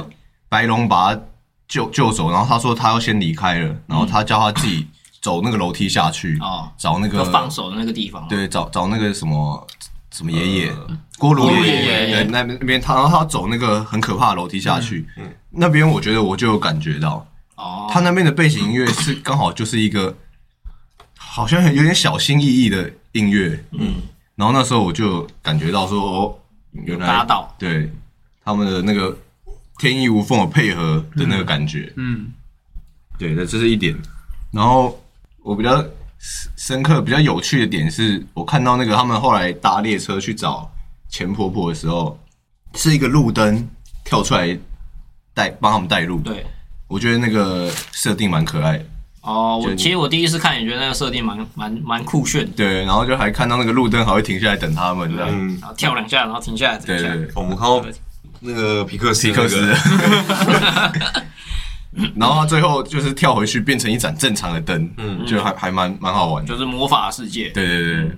[0.50, 1.22] 白龙把他
[1.68, 4.88] 救救走，然后他说他要先离开了，然后他叫他自己
[5.22, 9.68] 走那个楼梯下去，哦找那个放手的那个地方。，对，找找那个什么
[10.14, 10.70] 什么爷爷？
[10.70, 12.24] 呃锅炉爷爷。
[12.24, 15.06] 那边那边他然后他走那个很可怕的楼梯下去，
[15.50, 20.16] 那边我觉得我就有感觉到，哦，他那边的背景音乐是刚好就是一个
[21.18, 24.02] 好像有点小心翼翼的音乐，嗯，
[24.36, 26.36] 然后那时候我就感觉到说，哦，
[26.74, 27.56] 原来搭到。
[27.58, 27.90] 对
[28.44, 29.18] 他们的那个
[29.78, 32.34] 天衣无缝的配合的那个感觉，嗯，
[33.18, 33.96] 对，那这是一点。
[34.52, 35.02] 然后
[35.42, 35.84] 我比较
[36.24, 40.72] 深深刻、比较有趣的点是，我看到那个他们后来搭列车去找
[41.10, 42.18] 钱婆婆的时候，
[42.76, 43.68] 是一个路灯
[44.06, 44.58] 跳出来
[45.34, 46.46] 带帮他们带路，对。
[46.88, 48.86] 我觉得那个设定蛮可爱的。
[49.22, 55.30] 哦，我其实我第一次看也觉得那个设定蛮蛮蛮酷炫的，对，然后就还看到那个路灯还会停下来等他们这样。
[55.30, 56.78] 嗯，然后跳两下，然后停下来。
[56.78, 57.84] 对对对，我们看到
[58.40, 61.24] 那个皮克斯皮克斯那个。
[62.16, 66.52] 然后他最后就是跳回去变成一盏正常的灯，嗯就还还蛮蛮好玩的。
[66.52, 67.50] 就是魔法世界。
[67.50, 68.12] 对对对对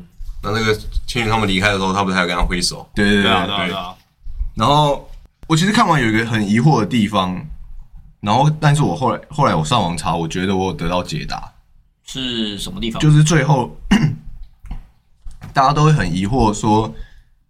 [0.44, 0.74] 那那个
[1.08, 2.88] 千寻他们离开的时候，他不是还要跟他挥手？
[2.96, 3.96] 对对对对啊，对对啊，对啊。
[4.56, 5.10] 然后
[5.48, 7.36] 我其实看完有一个很疑惑的地方，
[8.22, 11.52] 然后但是我后来后来我上网查，我觉得我有得到解答，
[12.06, 13.02] 是什么地方？
[13.02, 13.76] 就是最后
[15.54, 16.94] 大家都会很疑惑说，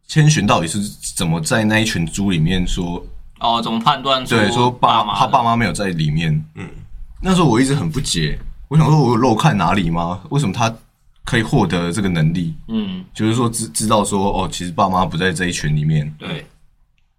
[0.07, 0.79] 千寻到底是
[1.15, 3.05] 怎么在那一群猪里面说，
[3.39, 6.31] 哦，怎么判断出对，说爸妈他爸妈没有在里面。
[6.55, 6.67] 嗯，
[7.21, 10.21] 那时候我一直很不解，我想说我有漏看哪里吗？
[10.29, 10.73] 为什么他
[11.23, 12.55] 可以获得这个能力？
[12.67, 16.09] 嗯，就是说知知道说哦，其实爸妈不在这一群里面。
[16.17, 16.45] 对，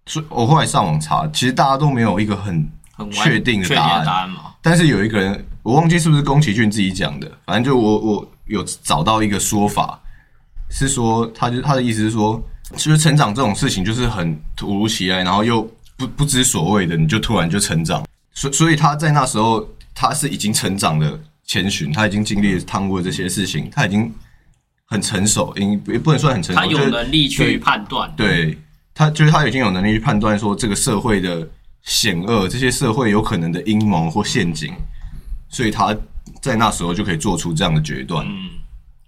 [0.05, 4.05] 所以我后来上网查，其实大家都没有一个很很确定的答案。
[4.05, 4.41] 答案嘛。
[4.61, 9.99] 但是有一个人，我忘记是不是宫崎骏自己讲的，反正就我我有找到一个说法，
[10.69, 12.41] 是说他就他的意思是说，
[12.75, 15.65] 其实成长这种事情就是很突如其来，然后又
[15.97, 24.13] 不不知所谓的，你就突然就成长，所所以他在那时候他是已经成长的千寻，他已经经历趟过这些事情，他已经
[24.85, 28.13] 很成熟，应也不能算很成熟，他有能力去判断。
[28.15, 28.57] 对
[28.93, 31.47] 他，就是他已经有能力去判断说这个社会的
[31.83, 34.73] 险恶，这些社会有可能的阴谋或陷阱，
[35.49, 35.95] 所以他
[36.41, 38.25] 在那时候就可以做出这样的决断。
[38.27, 38.49] 嗯，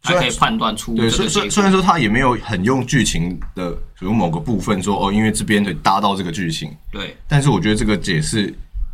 [0.01, 1.71] 他可以判断出对，虽虽虽然。
[1.71, 8.53] 说他也没有很用剧情的，比如某个部分说哦，因为这边得搭到这个剧情，对，但是我觉得这个解释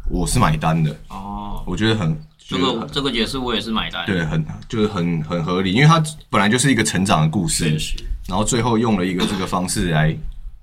[0.10, 4.06] 我是买单的，哦，我觉得很这个这个解释我也是买单。
[4.06, 7.78] 对，很就是很很合理，因为它本来就是一个成长的故事。
[8.28, 10.18] 然后最后用了一个这个方式来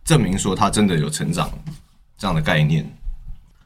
[0.05, 1.49] 证明说他真的有成长
[2.19, 2.85] 这样的概念。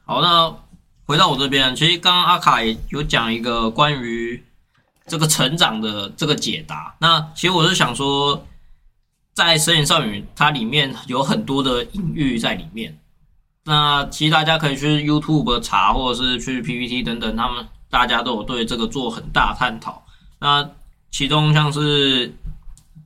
[0.05, 0.55] 好，那
[1.03, 4.39] 回到我这边，其实刚刚阿卡也有讲一个关于
[5.07, 6.95] 这个成长的这个解答。
[6.99, 8.45] 那其实我是想说，
[9.33, 12.99] 在《神隐少女》它里面有很多的隐喻在里面。
[13.63, 20.05] 那其实大家可以去 YouTube 查，或者是去 PPT 等等，他们大家都有对这个做很大探讨。
[20.39, 20.69] 那
[21.09, 22.33] 其中像是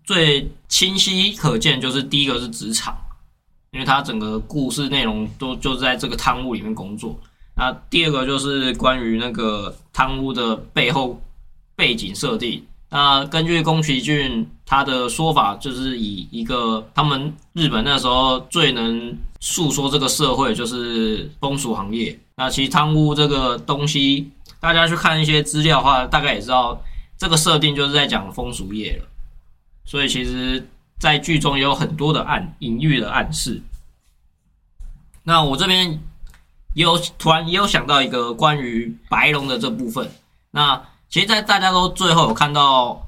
[0.04, 2.98] 最清晰可见，就是第一个是职场。
[3.72, 7.18] 因为它整个故事内容都就在这个贪污里面工作。
[7.56, 11.22] 那第二个就是关于那个贪污的背后
[11.82, 12.64] 背景设定。
[12.90, 22.20] 那根据宫崎骏他的说法，就是以一个他们日本那时候最能诉说这个社会就是风俗行业。
[22.36, 26.80] 那其实贪污这个东西，大家去看一些资料的话，大概也知道
[27.18, 29.08] 这个设定就是在讲风俗业了。
[29.84, 30.68] 所以其实
[31.00, 33.60] 在剧中也有很多的暗隐喻的暗示。
[35.24, 36.00] 那我这边
[36.76, 40.12] 也有突然也有想到一个关于白龙的这部分。
[40.52, 43.06] 那其实，在大家都最后有看到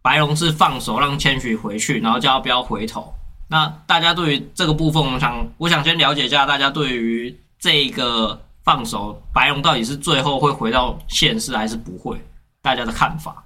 [0.00, 3.12] 白龙是放手让千寻回去，然后叫他不要回头。
[3.50, 12.18] 那大家对于这个部分，我想我想先了解一下大家对于这个放手白龙到底是最后会回到现世还是不会，
[12.62, 13.44] 大家的看法。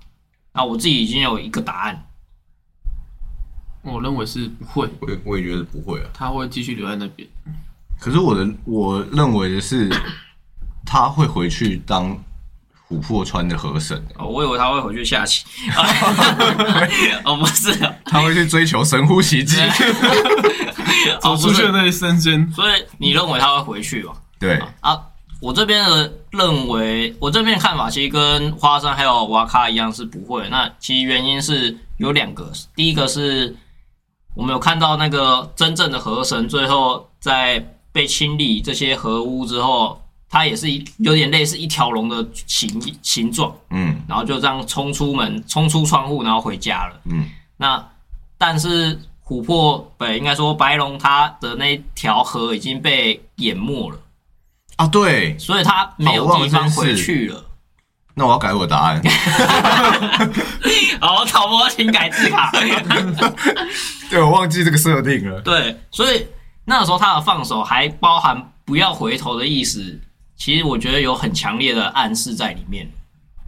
[0.53, 2.05] 那我自己已经有一个答案。
[3.83, 6.11] 我认为是不会，我也我也觉得不会啊。
[6.15, 7.29] 他会继续留在那边。
[7.99, 9.91] 可是我的我认为的是，
[10.87, 12.17] 他会回去当
[12.89, 15.45] 琥珀川的河神，哦，我以为他会回去下棋。
[17.25, 19.57] 哦，不是啊，他会去追求神乎其技。
[21.21, 24.13] 走出去的那一瞬间，所以你认为他会回去吗？
[24.39, 24.99] 对，啊，
[25.41, 30.49] 我这边的认为，我这边的看法其实跟花生还有瓦卡一样是不会。
[30.49, 33.55] 那其实原因是有两个，第一个是
[34.35, 47.01] 我们有看到那个真正的河神最后在被清理这些河屋之后，它也是一有点类似一条龙的形形状，嗯然后就这样冲出门，冲出窗户，然后回家了。
[47.11, 47.85] 嗯，那
[48.37, 53.99] 但是琥珀不应该说白龙它的那条河已经被淹没了。
[54.77, 57.45] 啊，对，所以它没有地方回去了。
[58.15, 59.03] 那我要改我的答案。
[61.01, 62.51] 好，草博请改字卡。
[64.11, 65.41] 对，我忘记这个设定了。
[65.43, 66.27] 对，所以
[66.65, 70.01] 那个时候他的放手还包含不要回头的意思，
[70.39, 72.89] 其实我觉得有很强烈的暗示在里面。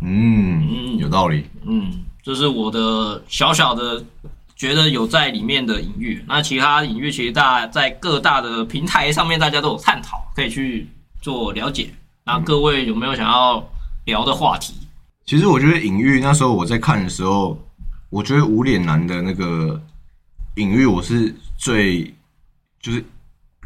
[0.02, 1.46] 嗯，有道理。
[1.64, 4.04] 嗯，这是我的小小的
[4.56, 6.22] 觉得有在里面的隐喻。
[6.26, 10.88] 那其他隐喻其实大在各大的平台上面大家都有探讨，可以去
[11.22, 11.90] 做了解。
[12.24, 13.66] 那各位有没有想要
[14.06, 14.74] 聊的话题？
[15.24, 17.56] 其实我觉得隐喻那时候我在看的时候，
[18.10, 19.80] 我觉得无脸男的那个
[20.56, 22.12] 隐喻我是最
[22.80, 23.04] 就是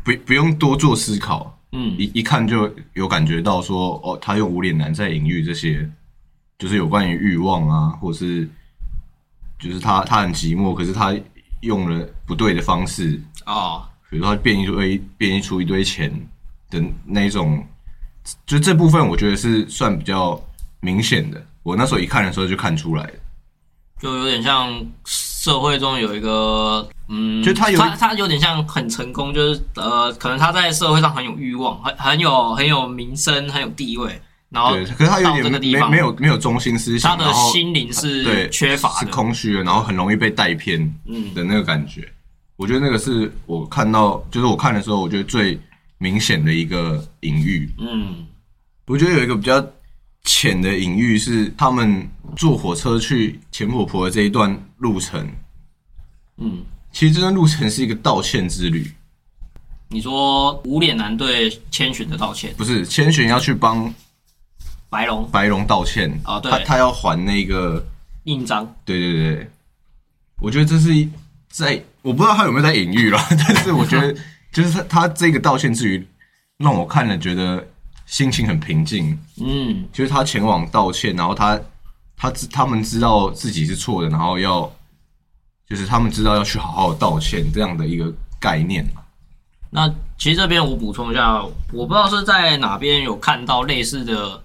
[0.04, 1.94] 不不用多做思考，嗯。
[1.98, 5.86] 一一看就有感觉到说，哦，他用无脸男在隐喻这些，
[6.58, 8.48] 就是有关于欲望啊，或是
[9.58, 11.14] 就是他他很寂寞，可是他
[11.62, 16.10] 用了不对的方式，哦，比如说他变一堆变出一堆钱
[16.70, 17.66] 的那一种，
[18.46, 20.40] 就这部分我觉得是算比较
[20.80, 21.44] 明显的。
[21.62, 23.14] 我那时候一看的时候就看出来了，
[23.98, 24.70] 就有点像
[25.44, 42.08] 社会中有一个，嗯，就他有他他有点像很成功，就是呃，可能他在社会上很有欲望，很很有很有名声，很有地位，然后对，可是他有这个点没没有没有中心思想，他的心灵是对缺乏的，空虚的，然后很容易被带偏嗯的那个感觉。
[42.56, 45.60] 我觉得那个是我看到，就是我看的时候，我觉得最
[45.98, 47.70] 明显的一个隐喻。
[47.78, 48.26] 嗯
[48.86, 49.60] 我觉得有一个比较
[50.24, 55.28] 浅的隐喻是，他们坐火车去钱婆婆的这一段路程，
[56.38, 58.90] 嗯，其实这段路程是一个道歉之旅，
[59.88, 63.92] 你说无脸男对千寻的道歉，不是千寻要去帮
[64.88, 65.28] 白龙。
[65.30, 66.50] 白龙道歉，哦对。
[66.50, 67.84] 他他要还那个，
[68.24, 69.50] 印章，对对对，
[70.40, 71.08] 我觉得这是
[71.50, 74.14] 在我不知道他有没有在隐喻了， 但是我觉得
[74.52, 76.06] 就是他他这个道歉之旅
[76.56, 77.66] 让我看了觉得
[78.06, 81.60] 心情很平静，嗯就是他前往道歉，然后他
[82.16, 84.70] 他知他们知道自己是错的，然后要
[85.68, 89.02] 就是他们知道要去好好道歉这样的一个概念嘛。
[89.70, 94.40] 那其实这边我补充一下，我不知道是在哪边有看到类似的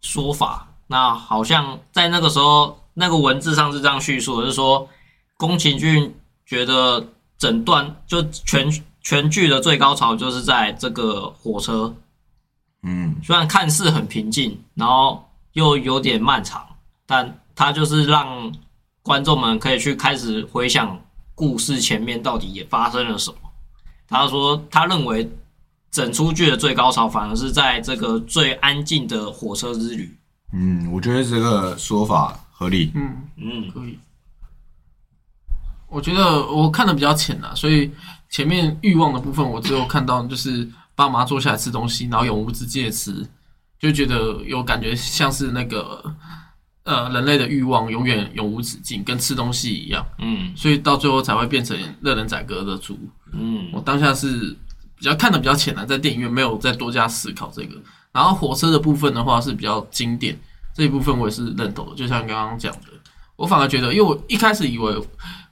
[0.00, 0.68] 说法。
[0.86, 4.88] 那好像在那个时候，那个文字上是这样叙述的，是说
[5.36, 6.14] 宫崎骏
[6.46, 7.04] 觉得
[7.36, 8.70] 整段就全
[9.02, 11.92] 全剧的最高潮就是在这个火车，
[12.82, 16.66] 嗯，虽然看似很平静，然后又有点漫长，
[17.06, 18.52] 但它就是让
[19.02, 21.00] 观众们可以去开始回想
[21.34, 23.36] 故事前面到底也发生了什么。
[24.06, 25.30] 他说，他认为
[25.90, 30.16] 整出剧的最高潮反而是在这个最安静的火车之旅。
[30.52, 32.90] 嗯，我觉得这个说法合理。
[32.94, 33.98] 嗯，嗯可以。
[35.88, 37.90] 我觉得我看的比较浅啊，所以
[38.30, 43.24] 前面欲望的部分，我只有看到就是爸妈坐下来吃东西，然后永无止境的吃，
[43.78, 46.02] 就觉得有感觉像是那个
[46.82, 52.98] 呃人类的欲望永远永无止境，跟吃东西一样，嗯所以到最后才会变成热人宰割的猪。
[53.32, 54.56] 嗯我当下是
[54.96, 57.80] 比较看的比较浅的，在电影院没有再多加思考这个。
[58.10, 60.36] 然后火车的部分的话是比较经典，
[60.74, 62.88] 这一部分我也是认同的，就像刚刚讲的，
[63.36, 65.00] 我反而觉得，因为我一开始以为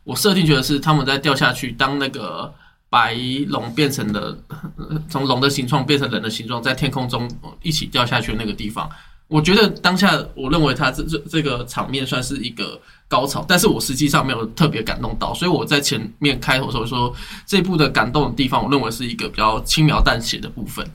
[0.02, 2.52] 我设定觉得是他们在掉下去，当那个
[2.88, 3.14] 白
[3.48, 4.36] 龙变成了
[5.10, 7.28] 从龙的形状变成人的形状，在天空中
[7.62, 8.88] 一起掉下去的那个地方。
[9.28, 17.12] 我觉得当下，我认为他这这这个场面算是一个高潮，但是我实际上没有特别感动到，所以我在前面开头的时候说，
[17.44, 20.88] 这部的感动的地方，我认为是一个比较轻描淡写的部分。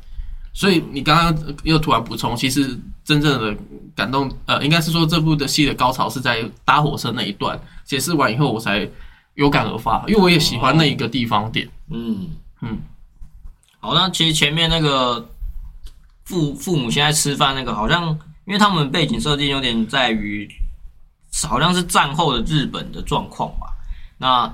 [0.54, 3.54] 所以你刚刚又突然补充，其实真正的
[3.94, 8.88] 感动，呃，应该是说这部的戏的高潮是在搭火车那一段，解释完以后我才
[9.36, 11.68] 有感而发，因为我也喜欢那一个地方点。
[11.90, 12.30] 嗯
[12.62, 12.78] 嗯，
[13.80, 15.30] 好，那其实前面那个
[16.24, 18.10] 父父母现在吃饭那个，好像
[18.46, 20.48] 因为他们背景设定有点在于，
[21.48, 23.68] 好像是战后的日本的状况吧。
[24.18, 24.54] 那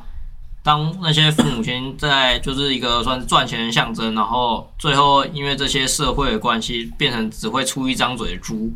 [0.63, 8.71] 当那些父母亲在就是一个算是赚钱的象征，然后最后因为这些社会的关系，变成只会出一张嘴的猪，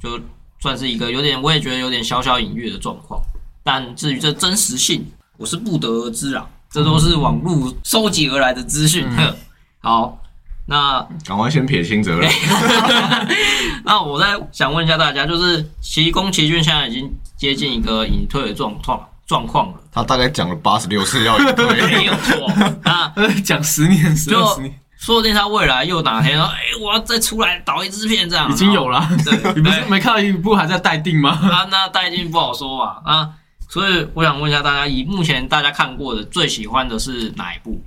[0.00, 0.20] 就
[0.58, 3.20] 算是一个有点，我也觉得有点小小隐喻的状况。
[3.66, 5.04] 但至于这真实性，
[5.36, 9.04] 我是不得而知啊，这都是网络收集而来的资讯。
[9.16, 9.36] 呵
[9.82, 10.22] 好，
[10.66, 12.30] 那赶快先撇清责任。
[13.84, 22.52] 那我再想问一下大家，就是其实宫崎骏现在已经接近一个隐退的状况状况了，他大概讲了八十六次要隐退没退，有错。
[22.84, 29.08] 那呃，讲十年、十就二十年，说不定他未来又哪天说，哎、我要再出来导一支片这样，已经有了。
[29.24, 31.30] 对，你不是没看到一部还在待定吗？
[31.30, 33.30] 啊，那待定不好说吧啊。
[33.68, 37.80] 所以我想问一下大家，以目前大家看过的最喜欢的是哪一部？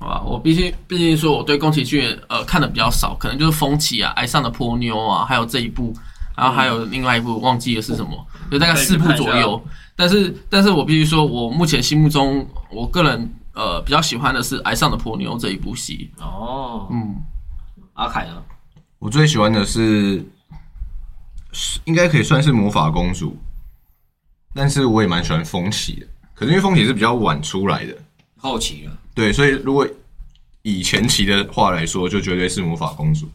[0.00, 5.92] 好吧，我必须必须说，我对宫崎骏呃看的比较少，可能就是《风起》啊，《爱上的波妞》啊，还有这一部，
[6.36, 9.60] 然后还有另外一部忘记了是什么，就大概四部左右。
[9.96, 16.08] 但是但是我必须说，我目前心目中我个人呃比较喜欢的是《爱上的波妞》这一部戏。
[16.20, 17.16] 哦，嗯，
[17.94, 18.40] 阿凯呢？
[19.00, 20.24] 我最喜欢的是，
[21.50, 23.36] 是应该可以算是魔法公主，
[24.54, 26.06] 但是我也蛮喜欢风起的。
[26.34, 27.96] 可是因为风起是比较晚出来的，
[28.36, 29.86] 后期啊，对，所以如果
[30.62, 33.28] 以前期的话来说，就绝对是魔法公主。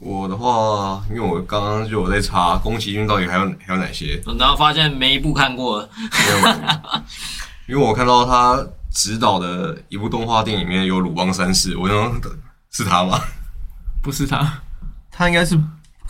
[0.00, 12.32] 我的话，因为我刚刚就有在查宫崎骏到底还有还有哪些，然后发现没一部看过了，没有，因为我看到他指导的一部动画电影里面有鲁邦三世，我想说
[12.70, 13.20] 是他吗？
[14.02, 14.62] 不是他，
[15.10, 15.54] 他应该是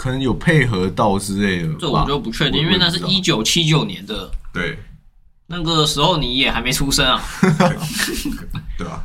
[0.01, 4.79] 可能有配合到之类的吧，这我就不确定，因为那是一九七九年的，对
[5.47, 7.23] 那个时候你也还没出生啊。
[8.79, 9.05] 对吧？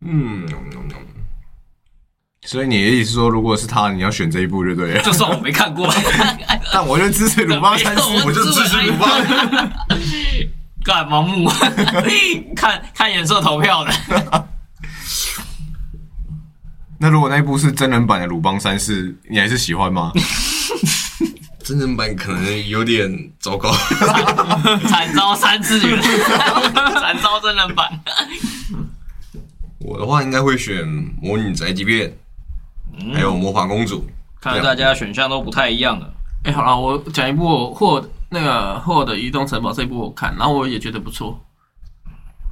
[0.00, 0.48] 嗯，
[2.46, 5.02] 所以你的意思是说，如果是他，你要选这一部就对了。
[5.02, 5.92] 就算我没看过，
[6.72, 9.10] 但我就支持鲁邦三世，我就支持鲁邦。
[10.82, 11.50] 干盲目，
[12.56, 14.48] 看看颜色投票的。
[16.98, 20.12] 那如果那一部是真人版的鲁邦三世，你还是喜欢吗？
[21.64, 23.72] 真人版可能有点糟糕。
[24.86, 27.88] 惨遭三次元， 惨遭真人版。
[29.80, 30.86] 我的话应该会选
[31.20, 32.10] 《魔女宅急便》，
[33.14, 34.00] 还有《魔法公主》。
[34.40, 36.14] 看来大家选项都不太一样了。
[36.44, 41.42] 哎、好了，我讲一部霍那个霍尔的移动城堡这一部我看，然后我也觉得不错。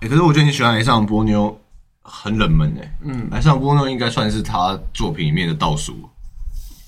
[0.01, 1.49] 欸可是我觉得你喜欢《爱上波妞》
[2.03, 6.09] 很冷门诶、嗯《来上波妞》应该算是他作品里面的倒数。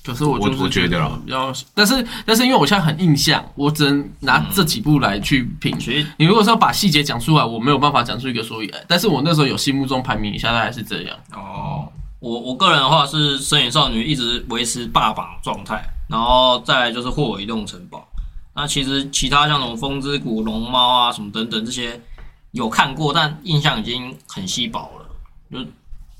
[0.05, 5.79] 可是我就是我我觉得啦比较，但是但是因为我现在很印象，我只能拿这几部来去评。
[5.79, 8.85] 其实你如果是要把细节讲出来，我没有办法讲出一个所以然。
[8.87, 11.17] 但是我那时候有心目中排名一下，大概是这样。
[11.33, 11.89] 哦，
[12.21, 17.99] 我我个人的话是《身影少女》一直维持霸榜状态，然后再来就是《霍尔移动城堡》。
[18.55, 21.99] 那其实其他像什么《风之谷》《龙猫》啊什么等等这些
[22.51, 25.04] 有看过，但印象已经很稀薄了。
[25.55, 25.65] 就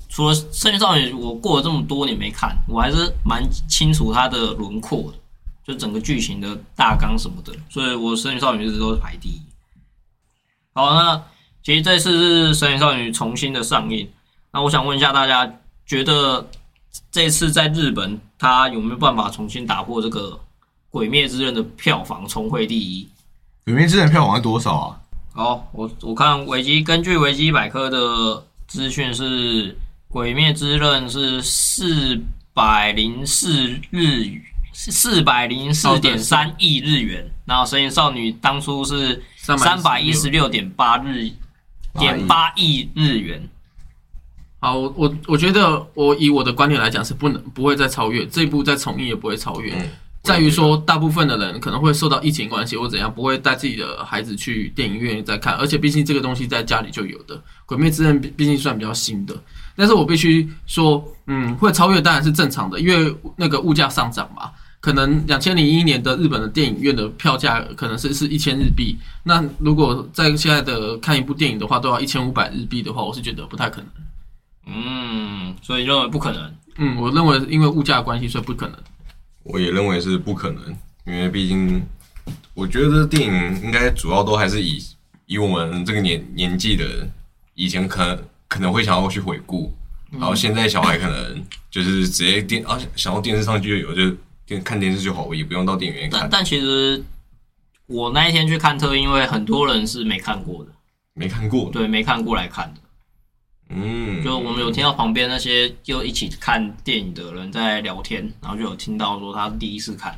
[0.07, 5.17] 除了《身影少女》，我过了这么多年没看，我还是蛮清楚它的轮廓的，
[5.65, 7.53] 就整个剧情的大纲什么的。
[7.69, 9.41] 所以我《身影少女》一直都是排第一。
[10.73, 11.21] 好，那
[11.61, 14.09] 其实这次是《神隐少女》重新的上映，
[14.53, 15.51] 那我想问一下大家，
[15.85, 16.47] 觉得
[17.11, 20.29] 这次在日本，它有没有办法重新打破这个
[20.89, 23.03] 《鬼灭之刃》的票房重回第一？
[23.65, 25.01] 《鬼灭之刃》票房是多少啊？
[25.33, 29.73] 好，我我看维基根据维基百科的资讯是，
[30.07, 32.19] 《鬼灭之刃》是四
[32.53, 34.41] 百零四日
[34.73, 41.29] 四百零四点三亿日元，然后《神隐少女》当初是三百一十六点八日
[41.99, 43.41] 点八亿日元。
[44.59, 49.73] 好，我我我觉得我以我的观点来讲是不能不会再超越这一部，再重映也不会超越。
[49.73, 49.89] 嗯
[50.25, 59.35] 在于说，大部分的人可能会受到疫情关系或怎样，不会带自己的孩子去电影院再看，而且毕竟这个东西在家里就有的，《鬼灭之刃》毕毕竟算比较新的。
[59.75, 64.49] 但是我必须说，嗯，会超越当然是正常的，因为那个物价上涨嘛。
[64.81, 73.87] 可能两千零一年的日本的电影院的票价可能是是一千日币，那如果在现在的看一部电影的话，都要一千五百日币的话，我是觉得不太可能。
[74.67, 76.55] 嗯，所以认为不可能。
[76.77, 78.77] 嗯，我认为因为物价的关系，所以不可能。
[79.45, 80.75] 我也认为是不可能，
[81.05, 81.81] 因为毕竟
[82.55, 84.83] 我觉得电影应该主要都还是以
[85.27, 87.11] 以我们这个年年纪的人，
[87.53, 89.71] 以前可能可能会想要去回顾，
[90.11, 94.17] 然后现在小孩可能就是直接电啊想要电视上就有，就
[94.47, 97.03] 电看电视就好，也不用到电影院看，但但其实
[97.85, 100.71] 我那一天去看特，因为很多人是没看过的，
[101.13, 102.81] 没看过，对，没看过来看的。
[103.75, 110.17] 嗯，就我们有听到旁边那些就一起看电影的人在聊天，然后就有听到说他第一次看，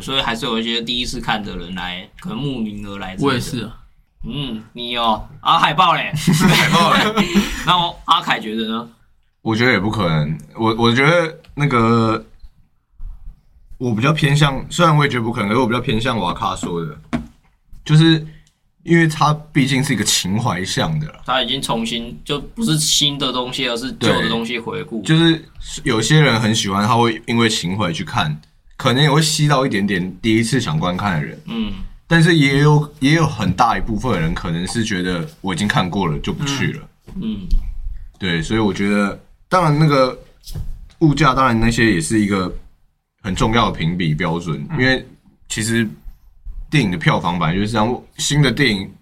[0.00, 3.16] 所以还是有一些第一次看的人来，可能慕名而来。
[3.20, 3.64] 我也是。
[3.64, 3.78] 啊，
[4.24, 7.24] 嗯，你哦，啊海报嘞，海报嘞
[7.64, 8.88] 那我阿凯觉得呢？
[9.42, 10.38] 我觉得也不可能。
[10.56, 12.26] 我我觉得那个
[13.78, 16.98] 我比较偏向，虽然我也觉得不可能，可是我比较偏向瓦卡说的，
[17.84, 18.26] 就是
[18.86, 21.22] 因为它毕竟是一个情怀向的。
[21.26, 25.02] 它，已经重新就不是新的东西，而是旧的东西回顾。
[25.02, 25.44] 就是
[25.84, 28.40] 有些人很喜欢，他会因为情怀去看，
[28.76, 31.72] 可能也会吸到一点点第一次想观看的人，嗯，
[32.06, 36.88] 但是也有也有很大一部分人可能是觉得我已经看过了就不去了。
[37.20, 37.40] 嗯，
[38.18, 40.18] 对，所以我觉得，当然那个
[41.00, 42.54] 物价，当然那些也是一个
[43.22, 45.06] 很重要的评比标准，因为
[45.48, 45.88] 其实
[46.70, 48.92] 电影的票房本来就是这样，新的电影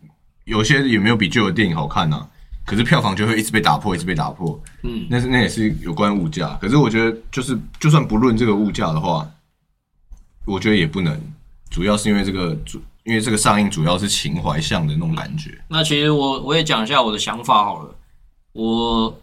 [0.44, 2.26] 有些也没有比旧的电影好看呐、
[2.66, 4.60] 可是票房就会一直被打破，一直被打破。
[4.82, 6.58] 嗯，那是那也是有关物价。
[6.60, 9.28] 可是我觉得，就是就算不论这个物价的话，
[10.44, 11.18] 我觉得也不能，
[11.70, 15.58] 主要是因为这个主，因为这个上映主要是情怀向的那种感觉。
[15.68, 17.94] 那其实我我也讲一下我的想法好了，
[18.52, 19.20] 我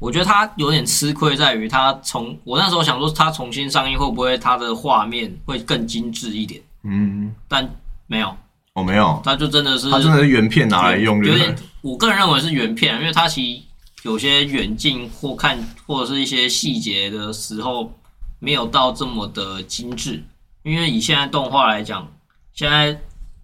[0.00, 7.68] 我觉得他有点吃亏在于他从我那时候想说他重新上映会不会他的画面会更精致一点，嗯，但
[8.06, 8.34] 没有，
[8.72, 13.62] 哦，没有，它就真的是它真的是原片拿来用，有点对？，我个人认为是原片，因为它其实
[14.02, 17.92] 有些远近或看或者是一些细节的时候，
[18.38, 20.22] 没有到这么的精致。
[20.62, 22.06] 因为以现在动画来讲，
[22.52, 22.98] 现在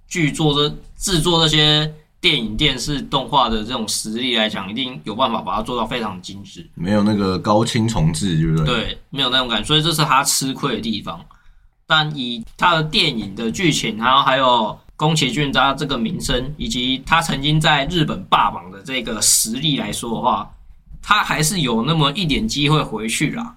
[0.08, 1.90] 剧作这制作这些
[2.20, 6.68] 电影、电视动画的这种实力来讲，一定有办法把它做到非常精致。
[6.74, 8.66] 没有那个高清重置，对不对？
[8.66, 11.24] 对，没有那种感觉，所以这是他吃亏的地方。
[11.86, 20.50] 但以他的电影的剧情，然后还有宫崎骏他这个名声，以及他曾经在日本霸榜的这个实力来说的话，
[21.02, 23.54] 他还是有那么一点机会回去啦。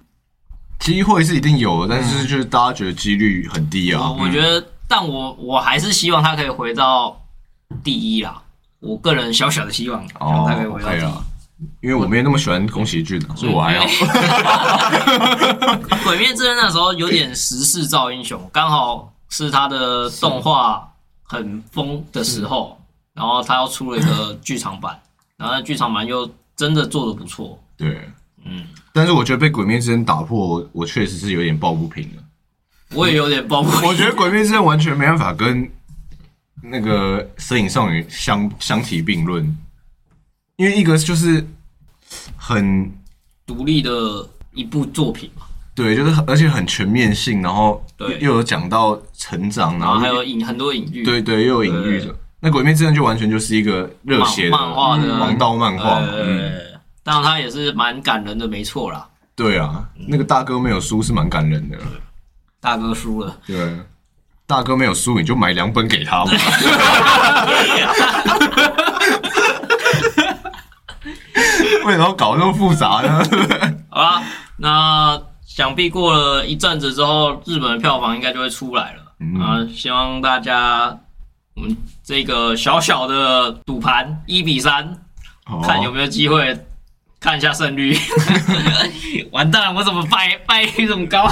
[0.80, 4.12] 机会是一定有的，但是就是大家觉得几率很低啊。
[4.12, 7.20] 我我觉得，但我我还是希望他可以回到
[7.84, 8.42] 第一啦。
[8.80, 11.10] 我个人小小的希望，希望哦他可以回到第一。
[11.82, 13.86] 因为我没有那么喜欢宫崎骏啊，所以我还好。
[16.04, 20.88] 鬼灭之刃那时候有点时势造英雄，刚好是他的动画
[21.24, 22.80] 很疯的时候，
[23.14, 25.00] 然后他又出了一个剧场版，
[25.36, 28.08] 然后那剧场版又真的做的不错，对，
[28.46, 32.24] 嗯，但是我觉得被《鬼灭之刃》打破，我确实是有点抱不平了。
[32.94, 33.90] 我也有点抱不平。
[33.90, 35.70] 我觉得《鬼灭之刃》完全没办法跟
[36.64, 39.58] 那个《神隐少女相》相提并论，
[40.58, 41.46] 因为一个就是
[42.36, 42.92] 很
[43.46, 45.46] 独立的一部作品嘛，
[45.76, 48.18] 对，就是而且很全面性，然后对。
[48.20, 52.14] 又有讲到成长，然然后后还有隐很多隐喻，对对，又有隐喻的。
[52.40, 55.20] 那《鬼灭之刃》就完全就是一个热血的漫漫画的。
[55.20, 56.62] 王道漫画嘛，呃，嗯，
[57.04, 59.08] 当然他也是蛮感人的，没错啦。
[59.36, 61.78] 对啊，那个大哥没有输是蛮感人的，
[62.60, 63.78] 大哥输了，对，
[64.48, 66.32] 大哥没有输你就买两本给他嘛，
[71.86, 73.24] 为什么搞那么复杂呢？
[73.90, 74.22] 好啦，
[74.58, 79.02] 那想必过了一阵子之后，日本的票房应该就会出来了。
[79.20, 80.96] 嗯啊，希望大家
[81.56, 84.96] 我们这个小小的赌盘一比三，
[85.64, 86.66] 看有没有机会
[87.20, 87.98] 看一下胜率。
[89.32, 91.28] 完蛋了，我怎么败败率这么高？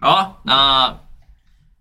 [0.00, 0.94] 好，那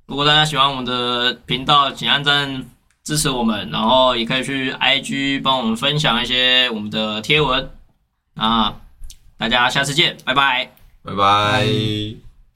[0.05, 2.65] 如果大家喜欢我们的频道，请按赞
[3.07, 7.69] 支持我们，然后也可以去 IG 帮我们分享一些我们的贴文。
[8.33, 8.73] 那
[9.37, 10.71] 大家下次见，拜拜。
[11.03, 12.26] 拜拜。